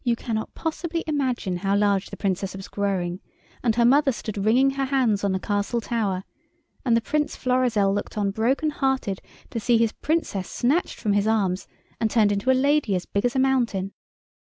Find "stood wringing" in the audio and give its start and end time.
4.11-4.71